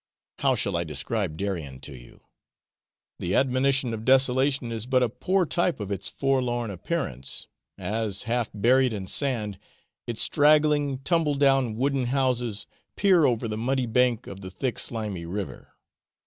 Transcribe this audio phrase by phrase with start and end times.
[0.39, 2.21] How shall I describe Darien to you?
[3.19, 7.45] The abomination of desolation is but a poor type of its forlorn appearance,
[7.77, 9.59] as, half buried in sand,
[10.07, 15.27] its straggling, tumble down wooden houses peer over the muddy bank of the thick slimy
[15.27, 15.75] river.